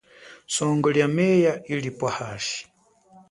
Songo 0.47 0.91
lia 0.93 1.07
meya 1.15 1.61
ilipwa 1.65 2.11
hashi. 2.11 2.67